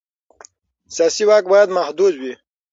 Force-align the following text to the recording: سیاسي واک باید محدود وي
سیاسي 0.95 1.23
واک 1.29 1.43
باید 1.51 1.69
محدود 1.77 2.13
وي 2.21 2.33